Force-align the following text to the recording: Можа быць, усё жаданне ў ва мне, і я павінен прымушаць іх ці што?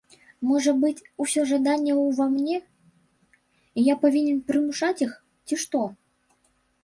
Можа 0.49 0.71
быць, 0.83 1.05
усё 1.23 1.41
жаданне 1.49 1.91
ў 2.01 2.05
ва 2.17 2.25
мне, 2.37 2.57
і 3.81 3.83
я 3.87 3.95
павінен 4.05 4.37
прымушаць 4.47 5.03
іх 5.07 5.11
ці 5.51 5.61
што? 5.65 5.83